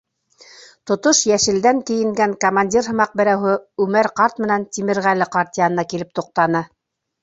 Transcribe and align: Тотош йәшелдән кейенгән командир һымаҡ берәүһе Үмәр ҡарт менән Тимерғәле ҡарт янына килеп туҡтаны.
Тотош 0.91 1.19
йәшелдән 1.31 1.83
кейенгән 1.91 2.33
командир 2.47 2.89
һымаҡ 2.93 3.15
берәүһе 3.23 3.55
Үмәр 3.87 4.13
ҡарт 4.23 4.45
менән 4.45 4.69
Тимерғәле 4.75 5.33
ҡарт 5.39 5.65
янына 5.67 5.91
килеп 5.95 6.21
туҡтаны. 6.21 6.69